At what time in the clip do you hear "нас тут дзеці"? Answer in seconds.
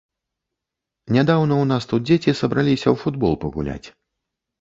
1.71-2.33